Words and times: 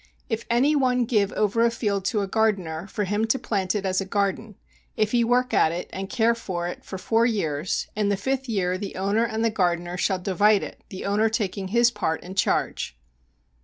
If 0.29 0.47
any 0.49 0.75
one 0.75 1.05
give 1.05 1.31
over 1.33 1.63
a 1.63 1.69
field 1.69 2.05
to 2.05 2.21
a 2.21 2.27
gardener, 2.27 2.87
for 2.87 3.03
him 3.03 3.25
to 3.25 3.37
plant 3.37 3.75
it 3.75 3.85
as 3.85 4.01
a 4.01 4.03
garden, 4.05 4.55
if 4.97 5.11
he 5.11 5.23
work 5.23 5.53
at 5.53 5.71
it, 5.71 5.91
and 5.93 6.09
care 6.09 6.33
for 6.33 6.67
it 6.67 6.83
for 6.83 6.97
four 6.97 7.27
years, 7.27 7.85
in 7.95 8.09
the 8.09 8.17
fifth 8.17 8.49
year 8.49 8.79
the 8.79 8.95
owner 8.95 9.25
and 9.25 9.45
the 9.45 9.51
gardener 9.51 9.97
shall 9.97 10.17
divide 10.17 10.63
it, 10.63 10.81
the 10.89 11.05
owner 11.05 11.29
taking 11.29 11.67
his 11.67 11.91
part 11.91 12.23
in 12.23 12.33
charge. 12.33 12.97